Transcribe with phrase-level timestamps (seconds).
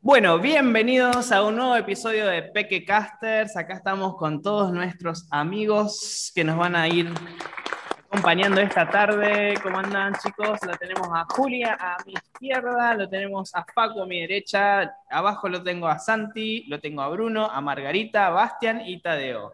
[0.00, 3.56] Bueno, bienvenidos a un nuevo episodio de Peque Casters.
[3.56, 7.12] Acá estamos con todos nuestros amigos que nos van a ir
[8.06, 9.54] acompañando esta tarde.
[9.62, 10.58] ¿Cómo andan, chicos?
[10.66, 15.48] Lo tenemos a Julia a mi izquierda, lo tenemos a Paco a mi derecha, abajo
[15.48, 19.52] lo tengo a Santi, lo tengo a Bruno, a Margarita, a Bastian y Tadeo.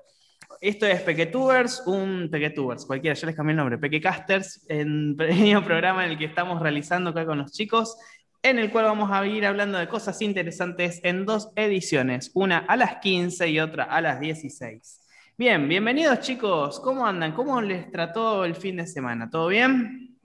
[0.60, 6.04] Esto es Pequetubers, un Pequetubers, cualquiera, yo les cambié el nombre, Pequecasters, un pequeño programa
[6.04, 7.96] en el que estamos realizando acá con los chicos,
[8.42, 12.76] en el cual vamos a ir hablando de cosas interesantes en dos ediciones, una a
[12.76, 15.00] las 15 y otra a las 16.
[15.36, 17.32] Bien, bienvenidos chicos, ¿cómo andan?
[17.32, 19.30] ¿Cómo les trató el fin de semana?
[19.30, 20.18] ¿Todo bien?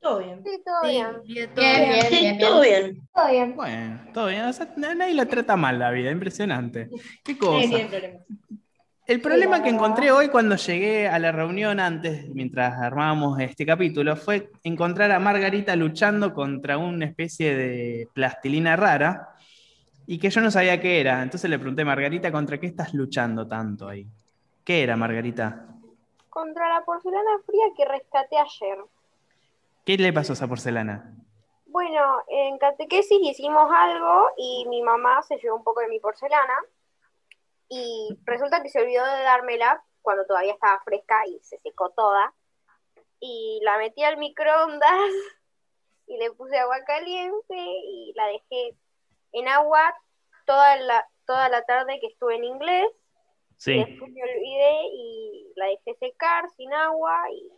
[0.00, 0.42] Todo bien.
[0.44, 1.06] Sí, todo bien.
[1.26, 2.38] Bien, todo bien.
[2.38, 3.08] Todo bien.
[3.12, 3.56] Todo bien.
[3.56, 4.44] Bueno, todo bien.
[4.44, 6.88] O sea, nadie la trata mal la vida, impresionante.
[7.24, 7.76] ¿Qué cosa?
[9.08, 14.16] El problema que encontré hoy cuando llegué a la reunión antes, mientras armábamos este capítulo,
[14.16, 19.30] fue encontrar a Margarita luchando contra una especie de plastilina rara
[20.06, 21.22] y que yo no sabía qué era.
[21.22, 24.06] Entonces le pregunté, Margarita, ¿contra qué estás luchando tanto ahí?
[24.62, 25.68] ¿Qué era, Margarita?
[26.28, 28.76] Contra la porcelana fría que rescaté ayer.
[29.86, 31.14] ¿Qué le pasó a esa porcelana?
[31.64, 36.58] Bueno, en catequesis hicimos algo y mi mamá se llevó un poco de mi porcelana
[37.68, 42.34] y resulta que se olvidó de dármela cuando todavía estaba fresca y se secó toda.
[43.20, 44.90] Y la metí al microondas
[46.06, 48.76] y le puse agua caliente y la dejé
[49.32, 49.94] en agua
[50.46, 52.88] toda la, toda la tarde que estuve en inglés.
[52.90, 53.76] Y Sí.
[53.84, 57.50] después me olvidé y la dejé secar sin agua y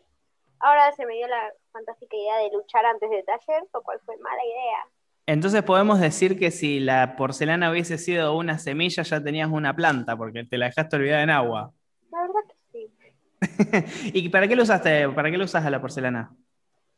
[0.61, 4.16] ahora se me dio la fantástica idea de luchar antes del taller, lo cual fue
[4.16, 4.88] mala idea.
[5.31, 10.17] Entonces podemos decir que si la porcelana hubiese sido una semilla, ya tenías una planta,
[10.17, 11.72] porque te la dejaste olvidada en agua.
[12.11, 14.11] La verdad que sí.
[14.12, 15.09] ¿Y para qué lo usaste?
[15.11, 16.34] ¿Para qué lo usas a la porcelana?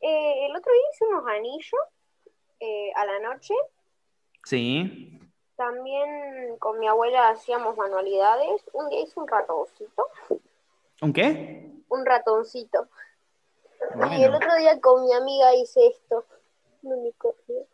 [0.01, 1.81] Eh, el otro día hice unos anillos
[2.59, 3.53] eh, a la noche.
[4.45, 5.19] Sí.
[5.55, 8.63] También con mi abuela hacíamos manualidades.
[8.73, 10.07] Un día hice un ratoncito.
[11.03, 11.71] ¿Un qué?
[11.87, 12.87] Un ratoncito.
[13.93, 14.17] Bueno.
[14.17, 16.25] Y el otro día con mi amiga hice esto.
[16.81, 17.67] Un unicornio.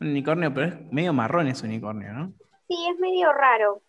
[0.00, 2.32] Un unicornio, pero es medio marrón ese unicornio, ¿no?
[2.68, 3.82] Sí, es medio raro.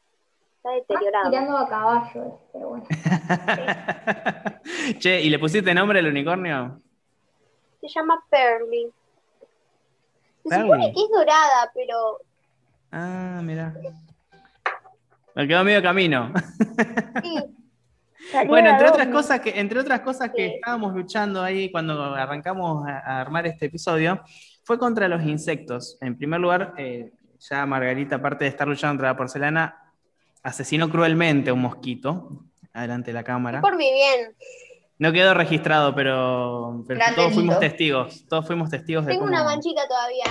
[0.57, 1.29] Está deteriorado.
[1.31, 2.85] tirando a caballo, pero bueno.
[4.99, 6.79] che, ¿y le pusiste nombre al unicornio?
[7.79, 8.91] Se llama Pearly.
[10.43, 10.63] Se Pearly.
[10.69, 12.17] supone que es dorada, pero
[12.91, 13.73] Ah, mira.
[15.33, 16.31] Me quedó medio camino.
[17.23, 17.35] sí.
[18.47, 20.53] Bueno, entre otras cosas que, entre otras cosas que Sí.
[20.55, 24.21] estábamos luchando ahí cuando arrancamos a, a armar este episodio,
[24.71, 25.97] fue contra los insectos.
[25.99, 27.11] En primer lugar, eh,
[27.41, 29.91] ya Margarita, aparte de estar luchando contra la porcelana,
[30.43, 33.59] asesinó cruelmente a un mosquito adelante de la cámara.
[33.59, 34.33] Por mi bien.
[34.97, 36.85] No quedó registrado, pero,
[37.17, 38.25] todos fuimos testigos.
[38.29, 40.23] Todos fuimos testigos de Tengo cómo, una manchita todavía.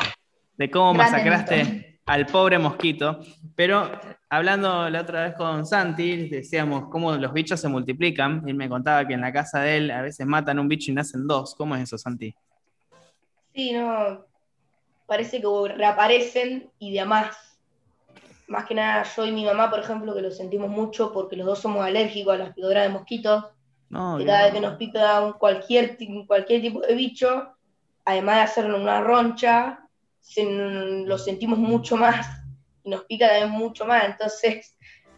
[0.57, 1.99] de cómo Gran masacraste delito.
[2.07, 3.21] al pobre mosquito.
[3.55, 3.91] Pero
[4.31, 8.43] hablando la otra vez con Santi, decíamos cómo los bichos se multiplican.
[8.47, 10.95] Él me contaba que en la casa de él a veces matan un bicho y
[10.95, 11.55] nacen dos.
[11.55, 12.35] ¿Cómo es eso, Santi?
[13.55, 14.30] Sí, no.
[15.11, 17.37] Parece que reaparecen y de a más.
[18.47, 21.47] Más que nada, yo y mi mamá, por ejemplo, que lo sentimos mucho porque los
[21.47, 23.45] dos somos alérgicos a las picaduras de mosquitos.
[23.89, 24.31] No, que no.
[24.31, 25.97] cada vez que nos pica un cualquier,
[26.29, 27.57] cualquier tipo de bicho,
[28.05, 29.81] además de hacerlo una roncha,
[30.21, 32.29] se- lo sentimos mucho más
[32.85, 34.05] y nos pica también mucho más.
[34.05, 34.77] Entonces,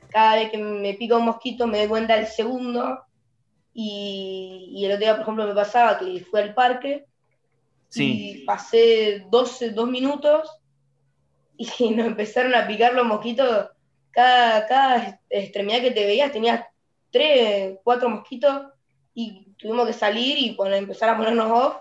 [0.08, 2.98] cada vez que me pica un mosquito me doy cuenta el segundo.
[3.74, 7.06] Y, y el otro día, por ejemplo, me pasaba que fui al parque
[7.92, 8.40] Sí.
[8.42, 10.50] y pasé 12, dos minutos
[11.56, 13.68] y nos empezaron a picar los mosquitos.
[14.10, 16.64] Cada, cada extremidad que te veías tenías
[17.10, 18.62] tres, cuatro mosquitos
[19.14, 21.76] y tuvimos que salir y poner- empezar a ponernos off.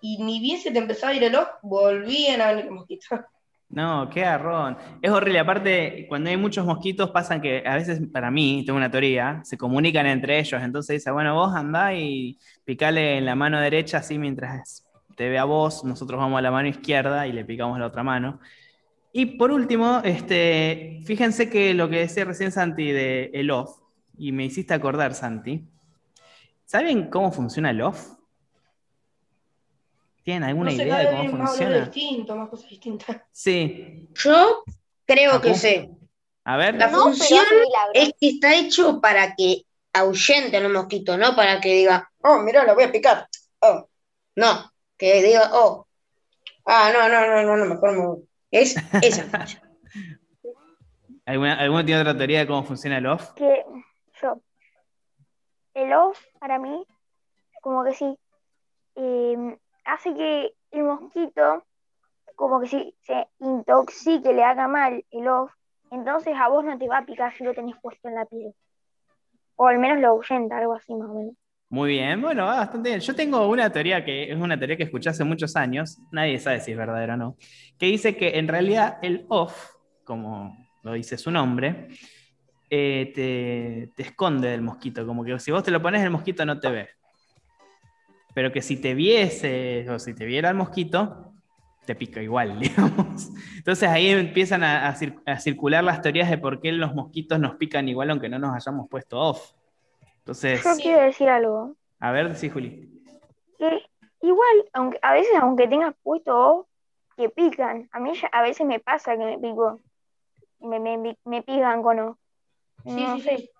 [0.00, 3.08] Y ni bien se te empezaba a ir el off, volvían a venir los mosquitos.
[3.70, 4.78] No, qué garrón.
[5.02, 5.40] Es horrible.
[5.40, 9.58] Aparte, cuando hay muchos mosquitos, pasan que a veces, para mí, tengo una teoría, se
[9.58, 10.62] comunican entre ellos.
[10.62, 14.87] Entonces dice, bueno, vos andá y picale en la mano derecha, así mientras
[15.18, 18.04] te ve a vos, nosotros vamos a la mano izquierda y le picamos la otra
[18.04, 18.38] mano.
[19.12, 23.80] Y por último, este, fíjense que lo que decía recién Santi de el off,
[24.16, 25.66] y me hiciste acordar, Santi.
[26.64, 28.12] ¿Saben cómo funciona el off?
[30.22, 32.36] ¿Tienen alguna no sé, idea de cómo más funciona?
[32.36, 33.16] más cosas distintas.
[33.32, 34.08] Sí.
[34.14, 34.62] Yo
[35.04, 35.90] creo que sé.
[36.44, 36.76] A ver.
[36.76, 37.44] La No, función
[37.92, 42.38] es que está hecho para que ahuyente a los mosquitos, no para que diga, oh,
[42.38, 43.26] mira, lo voy a picar.
[43.60, 43.88] Oh,
[44.36, 45.86] no, que diga, oh,
[46.66, 48.28] ah, no, no, no, no, no, mejor me voy.
[48.50, 49.24] Es esa.
[51.26, 53.32] ¿Alguna, ¿Alguno tiene otra teoría de cómo funciona el off?
[53.34, 53.64] Que
[54.22, 54.40] yo,
[55.74, 56.86] el off para mí,
[57.60, 58.18] como que si
[58.96, 61.64] eh, hace que el mosquito
[62.34, 65.52] como que si se intoxique, le haga mal el off,
[65.90, 68.54] entonces a vos no te va a picar si lo tenés puesto en la piel.
[69.56, 71.34] O al menos lo ahuyenta, algo así más o menos.
[71.70, 73.00] Muy bien, bueno, va bastante bien.
[73.00, 76.60] Yo tengo una teoría que es una teoría que escuché hace muchos años, nadie sabe
[76.60, 77.36] si es verdadera o no,
[77.78, 79.72] que dice que en realidad el off,
[80.04, 81.88] como lo dice su nombre,
[82.70, 86.58] eh, te, esconde del mosquito, como que si vos te lo pones el mosquito no
[86.58, 86.88] te ve.
[88.34, 91.34] Pero que si te viese o si te viera el mosquito,
[91.84, 93.28] te pica igual, digamos.
[93.56, 94.94] Entonces ahí empiezan a
[95.38, 98.88] circular las teorías de por qué los mosquitos nos pican igual aunque no nos hayamos
[98.88, 99.57] puesto off.
[100.28, 102.86] Entonces, Yo quiero decir algo, a ver, sí, Juli.
[103.58, 103.82] que
[104.20, 106.68] igual, aunque, a veces aunque tengas puesto
[107.16, 107.88] que pican.
[107.92, 109.80] A mí ya- a veces me pasa que me pico,
[110.60, 112.16] me, me, me pican con off.
[112.84, 113.36] Sí, No sí, sé.
[113.38, 113.50] sí.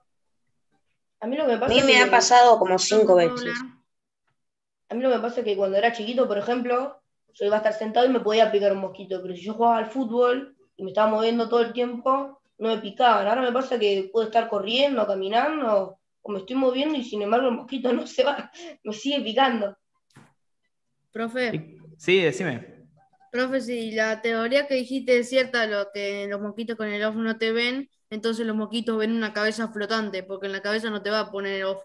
[1.20, 3.14] A mí lo que me A pasa mí es me que- ha pasado como cinco
[3.14, 3.58] ¿Puedo veces.
[4.90, 7.00] A mí lo que me pasa es que cuando era chiquito, por ejemplo,
[7.32, 9.78] yo iba a estar sentado y me podía picar un mosquito, pero si yo jugaba
[9.78, 13.26] al fútbol y me estaba moviendo todo el tiempo, no me picaban.
[13.26, 15.97] Ahora me pasa que puedo estar corriendo, caminando,
[16.28, 18.50] o me estoy moviendo y sin embargo el mosquito no se va,
[18.84, 19.76] me sigue picando.
[21.10, 22.84] Profe, Sí, decime.
[23.32, 27.16] profe, si la teoría que dijiste es cierta, lo que los mosquitos con el off
[27.16, 31.00] no te ven, entonces los mosquitos ven una cabeza flotante, porque en la cabeza no
[31.02, 31.82] te va a poner el off.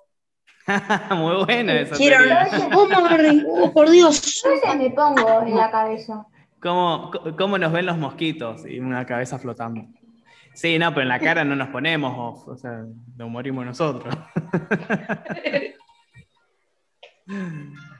[1.15, 2.47] Muy buena esa Quiero teoría.
[2.73, 4.43] ¿Cómo me- oh, por Dios.
[4.43, 6.25] Yo se me pongo en la cabeza.
[6.61, 8.65] ¿Cómo, cómo nos ven los mosquitos?
[8.65, 9.85] Y una cabeza flotando.
[10.53, 12.83] Sí, no, pero en la cara no nos ponemos off, o sea,
[13.17, 14.13] nos morimos nosotros.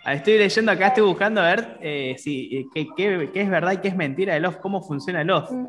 [0.06, 3.50] Ah, Estoy leyendo acá, estoy buscando a ver eh, si, eh, qué, qué- qué es
[3.50, 5.50] verdad y qué es mentira del off, cómo funciona el off.
[5.50, 5.68] Mm.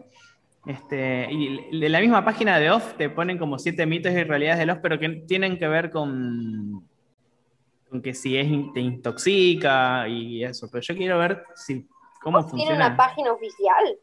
[0.67, 4.59] Este, y de la misma página de off te ponen como siete mitos y realidades
[4.59, 6.85] del off, pero que tienen que ver con,
[7.89, 10.69] con que si es, te intoxica y eso.
[10.73, 11.87] Pero yo quiero ver si,
[12.21, 12.87] cómo ¿Tiene funciona.
[12.89, 13.99] una página oficial?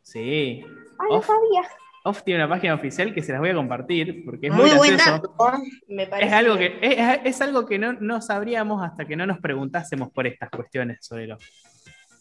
[0.00, 0.62] Sí.
[0.64, 1.68] Ay, no Off, sabía.
[2.06, 4.76] Off tiene una página oficial que se las voy a compartir porque es muy, Muy
[4.78, 5.34] buen gracioso.
[5.36, 5.58] dato.
[5.88, 9.26] Me parece Es algo que, es, es algo que no, no sabríamos hasta que no
[9.26, 11.44] nos preguntásemos por estas cuestiones sobre el off.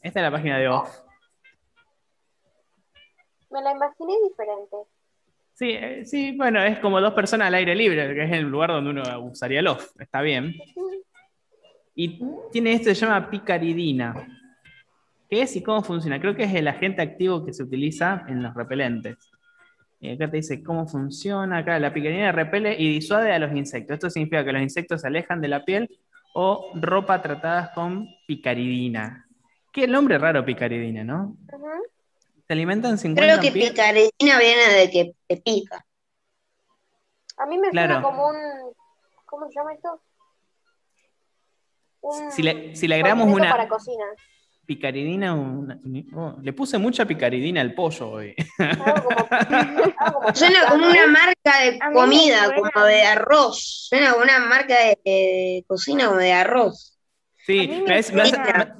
[0.01, 0.89] Esta es la página de off.
[3.51, 4.75] Me la imaginé diferente.
[5.53, 8.71] Sí, eh, sí, bueno, es como dos personas al aire libre, que es el lugar
[8.71, 9.91] donde uno usaría el off.
[9.99, 10.53] Está bien.
[11.93, 12.19] Y
[12.51, 14.13] tiene esto que se llama picaridina.
[15.29, 16.19] ¿Qué es y cómo funciona?
[16.19, 19.15] Creo que es el agente activo que se utiliza en los repelentes.
[19.99, 21.59] Y acá te dice cómo funciona.
[21.59, 23.95] Acá la picaridina repele y disuade a los insectos.
[23.95, 25.89] Esto significa que los insectos se alejan de la piel
[26.33, 29.27] o ropa tratadas con picaridina.
[29.71, 31.35] Qué nombre raro picaridina, ¿no?
[32.47, 35.85] Se alimentan 50 Creo que picaridina viene de que te pica.
[37.37, 37.95] A mí me Claro.
[37.95, 38.35] suena como un.
[39.25, 40.01] ¿Cómo se llama esto?
[42.01, 44.05] Un Si le, si le agregamos una para cocina.
[44.65, 45.79] Picaridina, una-
[46.15, 48.35] oh, le puse mucha picaridina al pollo hoy.
[50.33, 53.87] Suena como una marca de comida, como de arroz.
[53.89, 56.97] Suena como una marca de, de cocina como de arroz.
[57.45, 58.75] Sí, me, me hace- me hace, suena-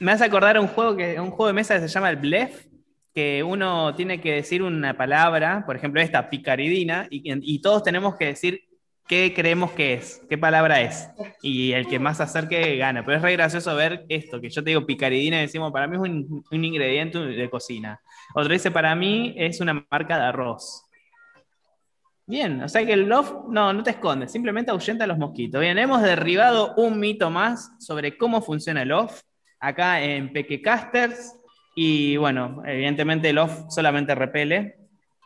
[0.00, 2.16] me hace acordar a un juego, que, un juego de mesa que se llama el
[2.16, 2.66] Blef,
[3.14, 8.16] que uno tiene que decir una palabra, por ejemplo esta, picaridina, y, y todos tenemos
[8.16, 8.62] que decir
[9.08, 11.08] qué creemos que es, qué palabra es.
[11.42, 13.04] Y el que más acerque gana.
[13.04, 15.96] Pero es re gracioso ver esto, que yo te digo picaridina y decimos, para mí
[15.96, 18.00] es un, un ingrediente de cocina.
[18.34, 20.84] Otro dice, para mí es una marca de arroz.
[22.26, 25.62] Bien, o sea que el love no, no te esconde, simplemente ahuyenta a los mosquitos.
[25.62, 29.22] Bien, hemos derribado un mito más sobre cómo funciona el off
[29.58, 31.34] acá en Pequecasters.
[31.74, 34.76] Y bueno, evidentemente el off solamente repele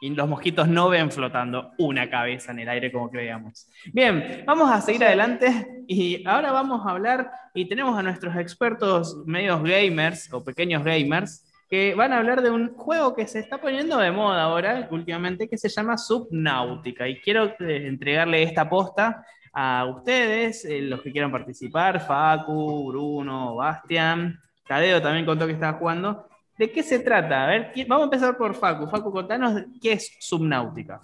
[0.03, 3.69] y los mosquitos no ven flotando una cabeza en el aire como creíamos.
[3.93, 9.23] Bien, vamos a seguir adelante y ahora vamos a hablar y tenemos a nuestros expertos
[9.27, 13.61] medios gamers o pequeños gamers que van a hablar de un juego que se está
[13.61, 19.25] poniendo de moda ahora últimamente que se llama Subnautica y quiero eh, entregarle esta posta
[19.53, 25.79] a ustedes, eh, los que quieran participar, Facu, Bruno, Bastian, Tadeo también contó que estaba
[25.79, 26.27] jugando.
[26.63, 27.43] ¿De qué se trata?
[27.43, 28.87] A ver, ¿quién- vamos a empezar por Facu.
[28.87, 31.03] Facu, contanos qué es Subnautica.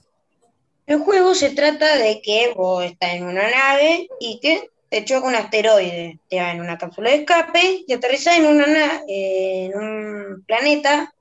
[0.86, 5.26] El juego se trata de que vos estás en una nave y que te choca
[5.26, 6.20] un asteroide.
[6.30, 11.12] Te va en una cápsula de escape y aterrizas en, una na- en un planeta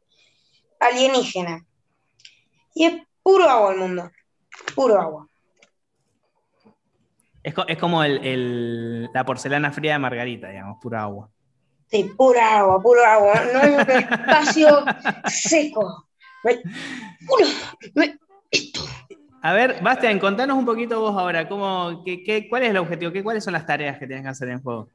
[0.79, 1.65] alienígena.
[2.75, 4.11] Y es puro agua el mundo.
[4.75, 5.27] Puro agua.
[7.41, 11.27] Es, co- es como el- el- la porcelana fría de Margarita, digamos, pura agua.
[11.89, 13.41] Sí, pura agua, puro agua.
[13.53, 14.85] No hay un espacio
[15.25, 16.07] seco.
[16.43, 16.61] No hay-
[17.25, 17.45] Puro.
[17.95, 18.15] no hay-
[18.51, 18.81] Esto.
[19.41, 23.11] A ver, Bastian, contanos un poquito vos ahora, cómo, qué, qué- ¿cuál es el objetivo?
[23.11, 24.89] ¿Qué, ¿Cuáles son las tareas que tienes que hacer en el juego?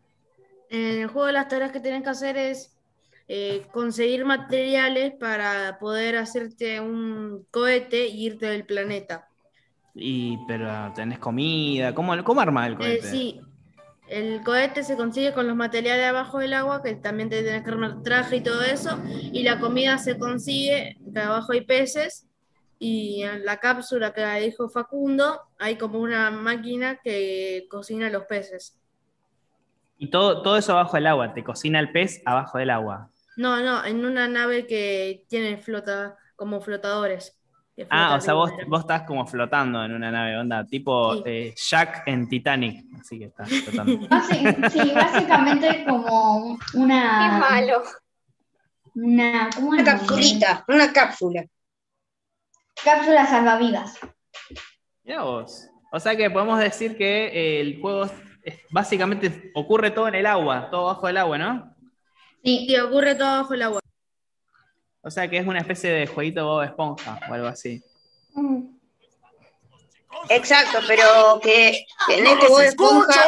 [0.70, 2.74] En el juego las tareas que tenés que hacer es
[3.28, 9.28] eh, conseguir materiales para poder hacerte un cohete y irte del planeta.
[9.94, 13.02] Y, pero tenés comida, ¿cómo, cómo arma el Eh, cohete?
[13.10, 13.40] sí,
[14.12, 17.70] el cohete se consigue con los materiales abajo del agua, que también te tenés que
[17.70, 22.28] armar traje y todo eso, y la comida se consigue, que abajo hay peces,
[22.78, 28.78] y en la cápsula que dijo Facundo, hay como una máquina que cocina los peces.
[29.96, 33.08] Y todo, todo eso abajo del agua, te cocina el pez abajo del agua.
[33.36, 37.38] No, no, en una nave que tiene flota, como flotadores.
[37.88, 41.22] Ah, o sea, vos, vos estás como flotando en una nave, onda, tipo Sí.
[41.24, 43.98] eh, Jack en Titanic, así que estás flotando.
[44.70, 47.82] Sí, básicamente como Qué una, malo.
[48.94, 49.88] una, ¿cómo Una es?
[49.88, 51.44] capsulita, una cápsula.
[52.84, 53.98] Cápsula salvavidas.
[55.04, 55.68] Mirá vos.
[55.92, 58.12] O sea que podemos decir que eh, el juego es-
[58.44, 61.74] es- básicamente ocurre todo en el agua, todo bajo el agua, ¿no?
[62.44, 63.80] Sí, Y ocurre todo bajo el agua.
[65.02, 67.82] O sea que es una especie de jueguito Bob Esponja o algo así.
[70.28, 73.24] Exacto, pero que, que en este Bob Esponja.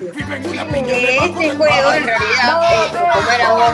[0.00, 3.72] Viven una Que este juego en realidad, eh, como era Bob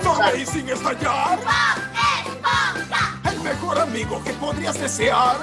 [0.00, 1.38] Esponja, y sin estallar.
[3.30, 5.36] El mejor amigo que podrías desear.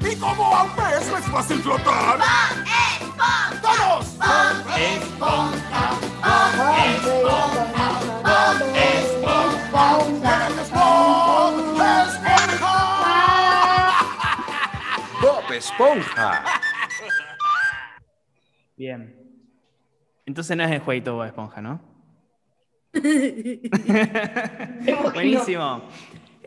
[0.00, 2.18] Y como a un pez no es fácil flotar.
[2.18, 2.69] ¡Todos!
[15.20, 16.44] Bob Esponja.
[18.76, 19.16] Bien.
[20.24, 21.80] Entonces no es el jueguito Bob Esponja, ¿no?
[25.14, 25.82] Buenísimo.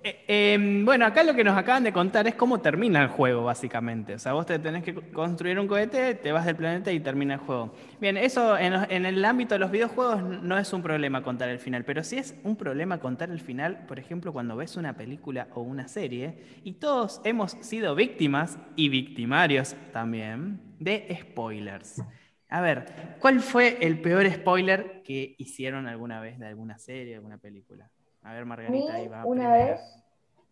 [0.05, 3.45] Eh, eh, bueno, acá lo que nos acaban de contar es cómo termina el juego,
[3.45, 4.15] básicamente.
[4.15, 7.35] O sea, vos te tenés que construir un cohete, te vas del planeta y termina
[7.35, 7.73] el juego.
[8.01, 11.85] Bien, eso en, el ámbito de los videojuegos no es un problema contar el final,
[11.85, 15.61] pero sí es un problema contar el final, por ejemplo, cuando ves una película o
[15.61, 22.03] una serie, y todos hemos sido víctimas y victimarios también de spoilers.
[22.49, 27.37] A ver, ¿cuál fue el peor spoiler que hicieron alguna vez de alguna serie, alguna
[27.37, 27.89] película?
[28.23, 29.25] A ver, Margarita, ahí va.
[29.25, 29.81] una vez.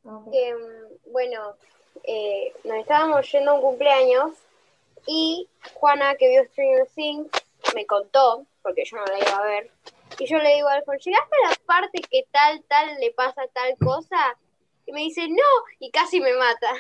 [0.04, 0.28] Ok.
[0.34, 0.58] Em,
[1.12, 1.56] bueno,
[2.04, 4.32] eh, nos estábamos yendo a un cumpleaños
[5.08, 7.30] y Juana, que vio Stranger Things,
[7.76, 9.72] me contó, porque yo no la iba a ver,
[10.20, 13.44] y yo le digo a Alfon, ¿llegaste a la parte que tal, tal le pasa
[13.54, 14.38] tal cosa?
[14.86, 16.74] Y me dice, no, y casi me mata.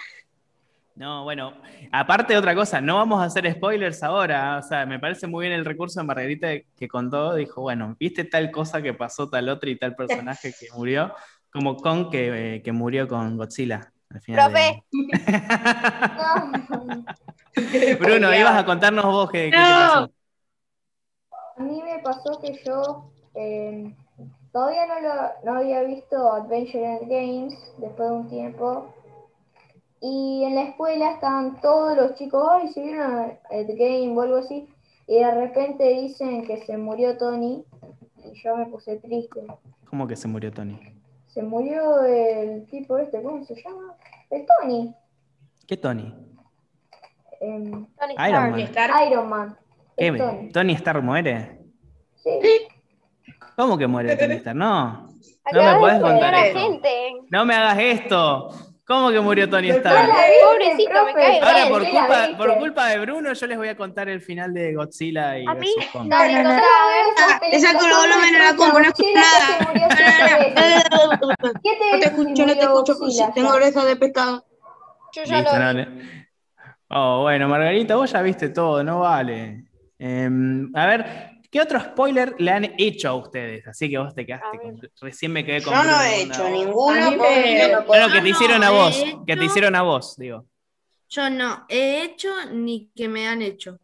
[0.95, 1.53] No, bueno,
[1.91, 4.57] aparte de otra cosa, no vamos a hacer spoilers ahora.
[4.59, 7.33] O sea, me parece muy bien el recurso de Margarita que contó.
[7.35, 11.13] Dijo, bueno, ¿viste tal cosa que pasó, tal otra y tal personaje que murió?
[11.51, 13.91] Como Kong que, eh, que murió con Godzilla.
[14.09, 15.11] Al final de- Profe,
[17.99, 20.11] Bruno, ibas a contarnos vos qué, qué te pasó.
[21.57, 23.93] A mí me pasó que yo eh,
[24.51, 25.11] todavía no, lo,
[25.51, 28.93] no había visto Adventure Games después de un tiempo.
[30.01, 34.37] Y en la escuela estaban todos los chicos, ay, si vieron The Game o algo
[34.37, 34.67] así.
[35.07, 37.63] Y de repente dicen que se murió Tony.
[38.23, 39.41] Y yo me puse triste.
[39.89, 40.79] ¿Cómo que se murió Tony?
[41.27, 43.95] Se murió el tipo este, ¿cómo se llama?
[44.29, 44.95] El Tony.
[45.67, 46.13] ¿Qué Tony?
[47.39, 48.91] em, Tony Iron Stark.
[48.91, 49.07] Man.
[49.07, 49.57] Iron Man.
[49.97, 50.07] ¿Qué?
[50.07, 50.51] El Tony.
[50.51, 51.59] ¿Tony Stark muere?
[52.15, 52.29] Sí.
[53.55, 54.57] ¿Cómo que muere Tony Stark?
[54.57, 55.07] No.
[55.53, 56.59] No me joder contar esto.
[57.31, 58.49] No me hagas esto.
[58.91, 60.09] ¿Cómo que murió Tony No Stark?
[60.43, 61.39] Pobrecito, me profe.
[61.39, 64.53] cae Ahora, por culpa, por culpa de Bruno, yo les voy a contar el final
[64.53, 65.73] de Godzilla y A mí.
[66.07, 66.49] Dale, no, no.
[66.49, 66.65] contá.
[67.17, 69.47] Ah, el volumen a la no escucho nada.
[71.63, 74.45] ¿Qué te No te escucho, no te escucho, tengo orejas de pescado.
[75.13, 75.87] Yo ya Listo, lo no
[76.89, 79.63] Oh, bueno, Margarita, vos ya viste todo, no vale.
[79.97, 83.67] Em, a ver, ¿qué otro spoiler le han hecho a ustedes?
[83.67, 85.73] Así que vos te quedaste con- Recién me quedé con.
[85.73, 87.17] Yo no he hecho ninguno, me-
[87.67, 88.07] no lo No, puedo.
[88.07, 88.97] no, que te hicieron a vos.
[88.97, 90.45] he Que te hicieron a vos, digo.
[91.09, 93.77] Yo no he hecho ni que me han hecho.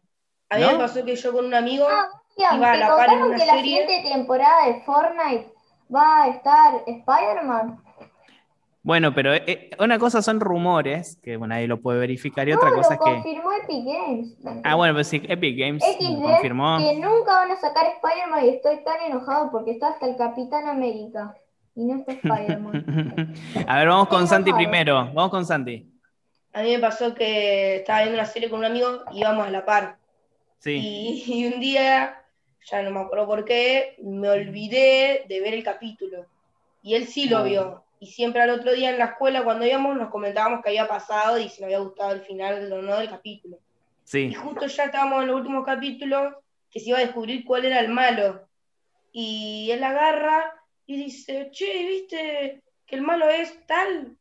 [0.48, 0.72] A mí ¿No?
[0.72, 3.28] me pasó que yo con un amigo Sebastián, Iba a ¿te la par en contaron
[3.28, 5.52] una que la siguiente temporada de Fortnite
[5.94, 7.82] va a estar Spider-Man?
[8.82, 12.58] Bueno, pero eh, una cosa son rumores, que bueno, nadie lo puede verificar, y No,
[12.58, 13.10] otra cosa lo es que.
[13.22, 14.36] confirmó Epic Games.
[14.64, 16.78] Ah, bueno, pues sí, Epic Games XD, confirmó.
[16.78, 20.68] que nunca van a sacar Spider-Man y estoy tan enojado porque está hasta el Capitán
[20.68, 21.34] América
[21.74, 23.34] y no está Spider-Man.
[23.66, 24.94] a ver, vamos con Santi primero.
[25.12, 25.90] Vamos con Santi.
[26.54, 29.50] A mí me pasó que estaba viendo una serie con un amigo y íbamos a
[29.50, 29.96] la par.
[30.60, 30.76] Sí.
[30.76, 32.22] Y, y un día,
[32.70, 36.26] ya no me acuerdo por qué, me olvidé de ver el capítulo.
[36.82, 37.44] Y él sí lo Oh.
[37.44, 37.84] vio.
[38.00, 41.38] Y siempre al otro día en la escuela cuando íbamos nos comentábamos qué había pasado
[41.38, 43.56] y si nos había gustado el final o no del capítulo.
[43.56, 44.34] Y Sí.
[44.34, 46.34] justo ya estábamos en los últimos capítulos
[46.70, 48.48] que se iba a descubrir cuál era el malo.
[49.12, 50.54] Y él agarra
[50.86, 54.16] y dice, che, ¿viste que el malo es tal?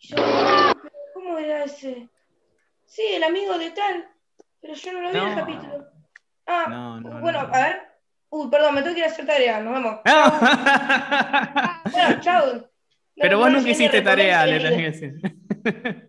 [0.00, 2.08] Y yo, "¿Pero ¿cómo era ese?
[2.86, 4.08] Sí, el amigo de tal,
[4.60, 5.86] pero yo no lo vi en el capítulo.
[6.46, 7.54] Ah, No, no, bueno, no.
[7.54, 7.82] a ver.
[8.30, 10.00] Uy, perdón, me tengo que ir a hacer tarea, nos vemos.
[10.04, 10.04] No.
[11.92, 12.68] Bueno, chao.
[13.18, 16.08] No, Pero no vos nunca hiciste tarea, le tenés que decir.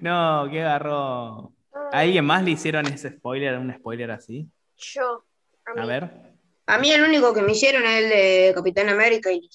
[0.00, 1.54] No, qué garrón.
[1.92, 4.46] ¿A alguien más le hicieron ese spoiler, un spoiler así?
[4.76, 5.24] Yo.
[5.66, 5.80] A mí.
[5.80, 6.10] A ver.
[6.66, 9.48] A mí el único que me hicieron es el de Capitán América y.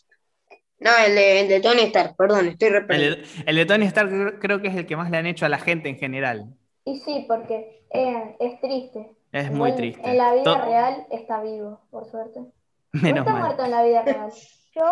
[0.80, 3.86] No, el de, el de Tony Stark, perdón, estoy re El de, el de Tony
[3.86, 6.46] Stark creo- que es el que más le han hecho a la gente en general.
[6.86, 9.12] Y sí, porque eh, es triste.
[9.32, 10.02] Es muy triste.
[10.10, 12.40] En la vida To- real está vivo, por suerte.
[12.40, 12.52] No
[13.02, 13.42] Menos está mal.
[13.44, 14.32] muerto en la vida real.
[14.76, 14.92] Yo,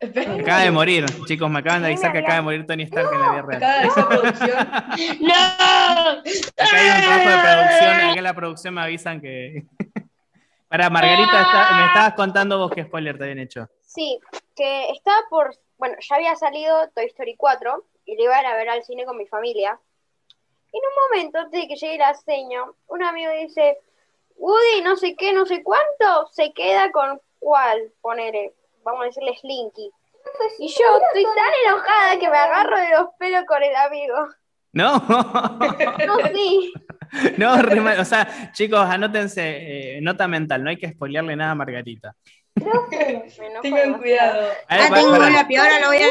[0.00, 3.20] Acaba de morir, chicos, me acaban de avisar que acaba de morir Tony Stark en
[3.20, 3.62] la vida real.
[3.62, 4.68] Acaba de producción.
[5.20, 5.34] ¡No!
[5.34, 9.64] Acá hay un trabajo de producción, acá en la producción me avisan que.
[10.68, 13.68] Para Margarita, está- me estabas contando vos qué spoiler te habían hecho.
[13.82, 14.18] Sí,
[14.56, 15.54] que estaba por.
[15.78, 19.16] Bueno, ya había salido Toy Story 4 y le iban a ver al cine con
[19.16, 19.78] mi familia.
[20.72, 23.78] Y en un momento, antes de que llegue la seño, un amigo dice:
[24.36, 28.52] Woody, no sé qué, no sé cuánto, se queda con cuál, ponele.
[28.84, 29.90] Vamos a decirle Slinky.
[30.58, 34.14] Y yo estoy tan enojada que me agarro de los pelos con el amigo.
[34.72, 34.94] No,
[36.06, 36.72] No, sí.
[37.38, 38.00] no, re mal.
[38.00, 42.14] o sea, chicos, anótense, eh, nota mental, no hay que spoilearle nada a Margarita.
[42.54, 43.26] Profe,
[43.62, 44.48] Tengan cuidado.
[44.68, 45.26] A ver, Ah, tengo pará.
[45.26, 46.08] un lápiz, ahora lo voy a...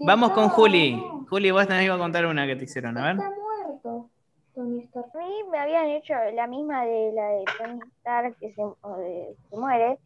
[0.00, 1.02] Vamos está- con Juli.
[1.30, 3.16] Juli, vos tenés que contar una que te hicieron, a ver.
[3.16, 4.10] Está muerto.
[4.54, 5.06] Tony Stark.
[5.14, 8.96] a mí me habían hecho la misma de la de Tony Stark que se, o
[8.98, 9.98] de- que muere.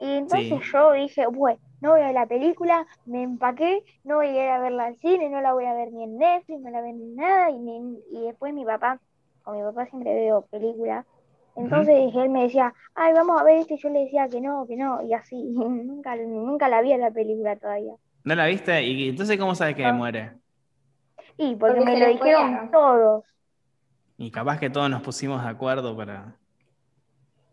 [0.00, 0.60] Y entonces Sí.
[0.72, 4.50] yo dije, bueno, no voy a ver la película, me empaqué, no voy a ir
[4.50, 6.92] a verla al cine, no la voy a ver ni en Netflix, no la veo
[6.92, 7.50] ni en nada.
[7.50, 9.00] Y, ni- y después mi papá,
[9.42, 11.06] con mi papá siempre veo películas.
[11.54, 14.66] Entonces él me decía, ay, vamos a ver esto, y yo le decía que no,
[14.66, 17.94] que no, y así, nunca, nunca la vi a la película todavía.
[18.24, 18.82] ¿No la viste?
[18.82, 19.98] ¿Y entonces cómo sabes que No.
[19.98, 20.32] muere?
[21.38, 23.24] Y porque, Porque me lo dijeron todos.
[24.18, 26.36] Y capaz que todos nos pusimos de acuerdo para,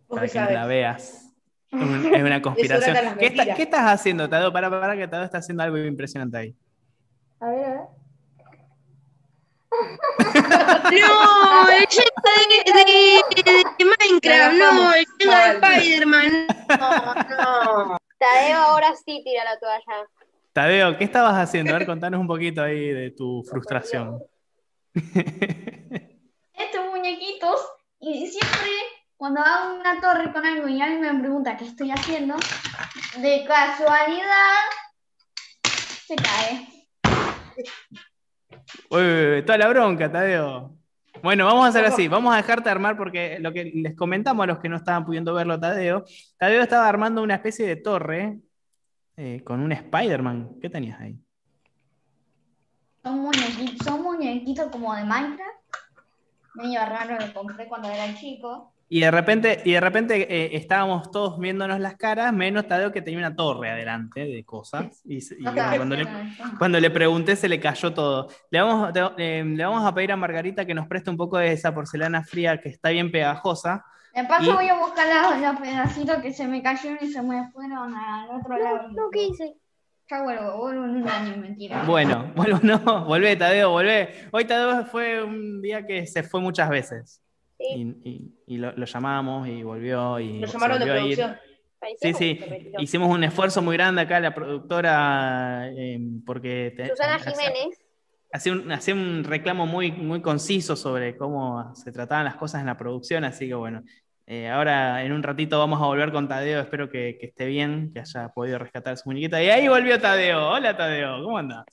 [0.10, 0.68] para que no la sabes.
[0.68, 1.27] veas.
[1.72, 2.42] Es un- es una
[2.88, 3.18] conspiración.
[3.18, 4.52] ¿Qué, está- qué estás haciendo, Tadeo?
[4.54, 6.56] Para, para que Tadeo está haciendo algo impresionante ahí.
[7.40, 7.82] A ver, a ver.
[10.88, 15.26] No, el de, de- de Minecraft, no, el de.
[15.68, 16.48] Spider-Man.
[16.80, 17.98] No, no.
[18.18, 20.08] Tadeo ahora sí tira la toalla.
[20.54, 21.76] Tadeo, ¿qué estabas haciendo?
[21.76, 24.24] A ver, contanos un poquito ahí de tu frustración.
[26.54, 27.62] estos muñequitos
[28.00, 28.70] y siempre
[29.18, 32.36] cuando hago una torre con algo y alguien me pregunta qué estoy haciendo,
[33.20, 34.58] de casualidad
[36.06, 36.68] se cae.
[38.90, 40.78] Uy, uy, uy, toda la bronca, Tadeo.
[41.24, 44.48] Bueno, vamos a hacer así, vamos a dejarte armar porque lo que les comentamos a
[44.48, 46.06] los que no estaban pudiendo verlo, Tadeo,
[46.38, 48.40] Tadeo estaba armando una especie de torre
[49.18, 50.60] eh, con un Spider-Man.
[50.62, 51.20] ¿Qué tenías ahí?
[53.04, 55.58] Son muñequitos, son muñequitos como de Minecraft.
[56.54, 58.74] Medio raro, lo compré cuando era chico.
[58.90, 63.02] Y de repente, y de repente eh, estábamos todos viéndonos las caras, menos Tadeo que
[63.02, 65.02] tenía una torre adelante de cosas.
[65.04, 66.08] Y, y No estaba cuando, le,
[66.58, 68.30] cuando le pregunté se le cayó todo.
[68.50, 71.38] Le vamos, te- eh, le vamos a pedir a Margarita que nos preste un poco
[71.38, 73.84] de esa porcelana fría que está bien pegajosa.
[74.16, 77.22] De paso Y- voy a buscar los, los pedacitos que se me cayeron y se
[77.22, 78.88] me fueron al otro lado.
[78.90, 79.54] No, ¿qué hice?
[80.10, 81.84] Ya vuelvo, vuelvo en un año, mentira.
[81.86, 84.30] Bueno, bueno, no, volvé, Tadeo, volvé.
[84.32, 87.22] Hoy Tadeo fue un día que se fue muchas veces.
[87.60, 87.66] Sí.
[88.04, 90.20] Y, y- y lo, lo llamamos y volvió.
[90.20, 91.38] Y Lo llamaron de producción.
[92.02, 92.40] Sí, sí.
[92.80, 97.80] Hicimos un esfuerzo muy grande acá, la productora, eh, porque te- Susana Jiménez.
[98.34, 102.68] hacía un, hacía un reclamo muy, muy conciso sobre cómo se trataban las cosas en
[102.68, 103.84] la producción, así que bueno,
[104.26, 107.92] eh, ahora en un ratito vamos a volver con Tadeo, espero que, que esté bien,
[107.94, 109.42] que haya podido rescatar su muñequita.
[109.42, 110.50] Y ahí volvió Tadeo.
[110.50, 111.66] Hola Tadeo, ¿cómo andás?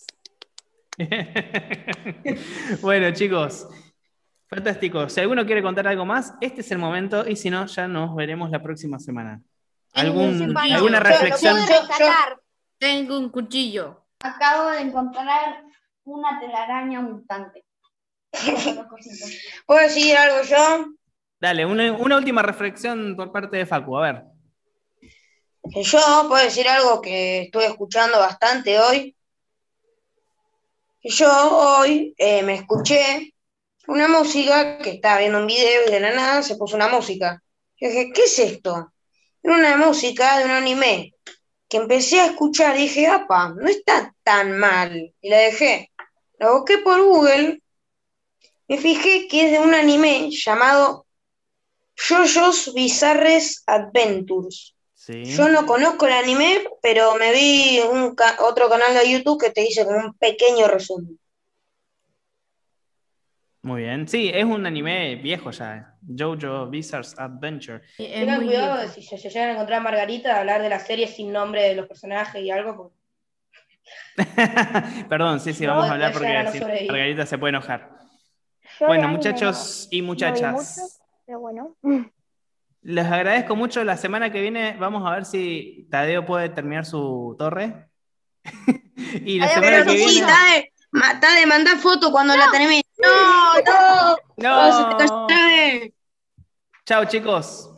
[2.83, 3.69] bueno chicos,
[4.55, 5.09] fantástico.
[5.09, 8.15] Si alguno quiere contar algo más, este es el momento y si no, ya nos
[8.15, 9.41] veremos la próxima semana.
[9.93, 10.57] ¿Algún-.
[10.57, 11.59] ¿Alguna Yo- reflexión?
[11.59, 12.41] Lo puedo rescatar.
[12.79, 14.05] Tengo un cuchillo.
[14.21, 15.63] Acabo de encontrar
[16.05, 17.65] una telaraña mutante.
[19.67, 20.87] ¿Puedo decir algo yo?
[21.41, 24.23] Dale, una, una última reflexión por parte de Facu, a ver.
[25.83, 29.17] Yo puedo decir algo que estuve escuchando bastante hoy.
[31.03, 31.31] Yo
[31.79, 33.34] hoy eh, me escuché
[33.87, 37.43] una música que estaba viendo un video y de la nada se puso una música.
[37.77, 38.93] Yo dije, ¿qué es esto?
[39.43, 41.15] Era una música de un anime
[41.69, 45.13] que empecé a escuchar y dije, apa, no está tan mal.
[45.21, 45.91] Y la dejé.
[46.39, 47.61] La busqué por Google.
[48.69, 51.07] Me fijé que es de un anime llamado
[51.97, 54.75] JoJo's Bizarres Adventures.
[54.95, 55.25] Sí.
[55.25, 59.51] Yo no conozco el anime, pero me vi un ca- otro canal de YouTube que
[59.51, 61.19] te dice como un pequeño resumen.
[63.65, 64.07] Muy bien.
[64.07, 65.95] Sí, es un anime viejo ya.
[66.07, 67.81] Jojo Bizarre's Adventure.
[67.97, 71.09] Tengan cuidado de si se llegan a encontrar a Margarita de hablar de la serie
[71.09, 72.93] sin nombre de los personajes y algo.
[75.09, 76.93] Perdón, sí, sí, No, vamos a hablar porque no.
[76.93, 77.91] Margarita se puede enojar.
[78.81, 80.53] Yo Bueno, muchachos y no muchachas.
[80.53, 80.93] mucho,
[81.25, 81.75] pero bueno.
[82.83, 83.83] Les agradezco mucho.
[83.83, 87.89] La semana que viene vamos a ver si Tadeo puede terminar su torre.
[89.25, 90.27] y la Tadeo, semana que sí, viene.
[90.27, 92.84] Tade, ma- Tade, mandá foto cuando la termine.
[93.05, 95.95] No, no, no, se te cayó ¡No!
[96.87, 97.71] Chao, chicos.